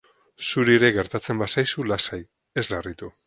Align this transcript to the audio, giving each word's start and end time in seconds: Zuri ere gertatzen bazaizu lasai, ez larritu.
Zuri 0.51 0.73
ere 0.77 0.89
gertatzen 0.95 1.43
bazaizu 1.43 1.87
lasai, 1.91 2.21
ez 2.63 2.69
larritu. 2.75 3.17